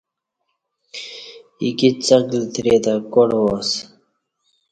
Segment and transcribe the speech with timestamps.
[1.61, 3.81] ایکی څݣ لتری تہ کاٹ وا اسہ